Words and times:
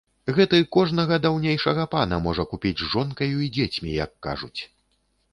Гэты 0.35 0.59
кожнага 0.75 1.17
даўнейшага 1.25 1.83
пана 1.91 2.17
можа 2.27 2.45
купіць 2.53 2.79
з 2.81 2.87
жонкаю 2.93 3.37
і 3.49 3.51
дзецьмі, 3.59 3.93
як 4.05 4.11
кажуць. 4.29 4.61